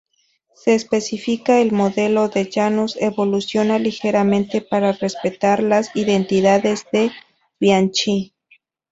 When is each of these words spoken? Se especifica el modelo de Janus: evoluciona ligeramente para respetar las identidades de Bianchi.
Se 0.55 0.73
especifica 0.73 1.59
el 1.61 1.73
modelo 1.73 2.27
de 2.27 2.49
Janus: 2.51 2.97
evoluciona 2.99 3.77
ligeramente 3.77 4.59
para 4.61 4.93
respetar 4.93 5.61
las 5.61 5.95
identidades 5.95 6.87
de 6.91 7.11
Bianchi. 7.59 8.33